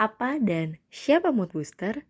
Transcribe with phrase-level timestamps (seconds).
[0.00, 2.08] Apa dan siapa mood booster?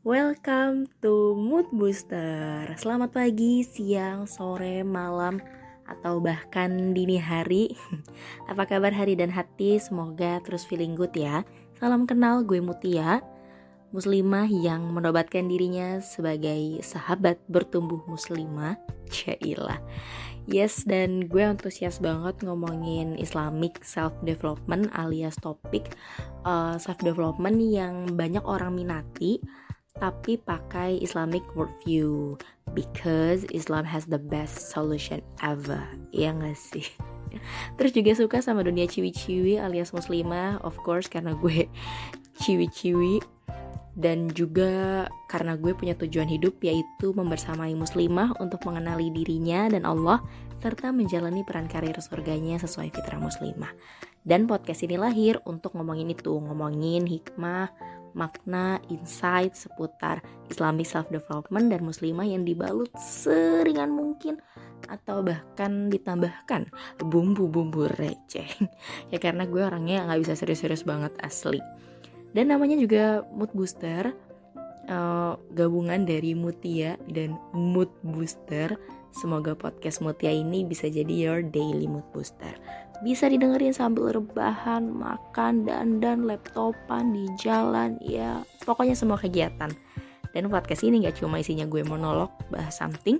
[0.00, 2.72] Welcome to Mood Booster.
[2.80, 5.36] Selamat pagi, siang, sore, malam,
[5.84, 7.76] atau bahkan dini hari.
[8.50, 9.76] Apa kabar hari dan hati?
[9.76, 11.44] Semoga terus feeling good ya.
[11.76, 13.20] Salam kenal, gue Mutia,
[13.90, 18.78] muslimah yang menobatkan dirinya sebagai sahabat bertumbuh muslimah.
[19.10, 19.82] Cailah.
[20.50, 25.94] Yes, dan gue antusias banget ngomongin Islamic self development alias topik
[26.46, 29.42] uh, self development yang banyak orang minati
[29.98, 32.38] tapi pakai Islamic worldview
[32.72, 35.82] because Islam has the best solution ever
[36.14, 36.86] ya gak sih
[37.76, 41.68] terus juga suka sama dunia ciwi-ciwi alias muslimah of course karena gue
[42.42, 43.20] ciwi-ciwi
[44.00, 50.24] dan juga karena gue punya tujuan hidup yaitu membersamai muslimah untuk mengenali dirinya dan Allah
[50.64, 53.72] serta menjalani peran karir surganya sesuai fitrah muslimah.
[54.20, 57.72] Dan podcast ini lahir untuk ngomongin itu, ngomongin hikmah,
[58.12, 64.40] makna, insight seputar Islamic self-development dan muslimah yang dibalut seringan mungkin
[64.88, 68.48] atau bahkan ditambahkan bumbu-bumbu receh
[69.12, 71.60] ya karena gue orangnya nggak bisa serius-serius banget asli
[72.36, 74.14] dan namanya juga mood booster
[74.90, 78.78] uh, gabungan dari Mutia dan mood booster
[79.10, 82.54] Semoga podcast Mutia ini bisa jadi your daily mood booster.
[83.02, 89.72] Bisa didengerin sambil rebahan, makan, dandan, laptopan, di jalan, ya pokoknya semua kegiatan.
[90.30, 93.18] Dan podcast ini gak cuma isinya gue monolog bahas something,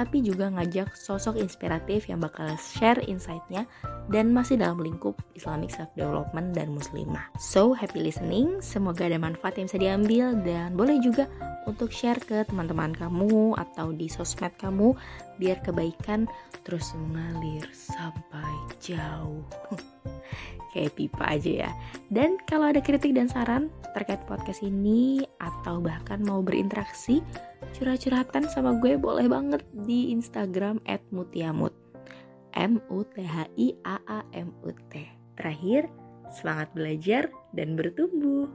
[0.00, 3.68] tapi juga ngajak sosok inspiratif yang bakal share insightnya
[4.08, 7.28] dan masih dalam lingkup Islamic Self Development dan Muslimah.
[7.36, 11.28] So happy listening, semoga ada manfaat yang bisa diambil dan boleh juga
[11.68, 14.96] untuk share ke teman-teman kamu atau di sosmed kamu
[15.36, 16.24] biar kebaikan
[16.64, 19.44] terus mengalir sampai jauh.
[20.72, 21.70] kayak pipa aja ya.
[22.10, 27.22] Dan kalau ada kritik dan saran terkait podcast ini atau bahkan mau berinteraksi,
[27.76, 30.78] curhat-curhatan sama gue boleh banget di Instagram
[31.10, 31.74] @mutiamut.
[32.58, 35.06] M U T H I A A M U T.
[35.38, 35.86] Terakhir,
[36.34, 38.50] semangat belajar dan bertumbuh.